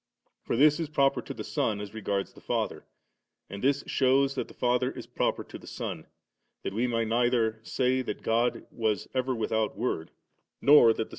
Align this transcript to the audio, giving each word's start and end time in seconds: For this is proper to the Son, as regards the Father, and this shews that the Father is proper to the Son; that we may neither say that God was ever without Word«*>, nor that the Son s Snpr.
For 0.41 0.55
this 0.55 0.79
is 0.79 0.89
proper 0.89 1.21
to 1.21 1.31
the 1.35 1.43
Son, 1.43 1.79
as 1.79 1.93
regards 1.93 2.33
the 2.33 2.41
Father, 2.41 2.87
and 3.51 3.63
this 3.63 3.83
shews 3.85 4.33
that 4.33 4.47
the 4.47 4.53
Father 4.55 4.89
is 4.89 5.05
proper 5.05 5.43
to 5.43 5.59
the 5.59 5.67
Son; 5.67 6.07
that 6.63 6.73
we 6.73 6.87
may 6.87 7.05
neither 7.05 7.59
say 7.61 8.01
that 8.01 8.23
God 8.23 8.65
was 8.71 9.07
ever 9.13 9.35
without 9.35 9.77
Word«*>, 9.77 10.09
nor 10.59 10.87
that 10.87 10.93
the 10.93 10.95
Son 10.95 11.01
s 11.01 11.07
Snpr. 11.07 11.09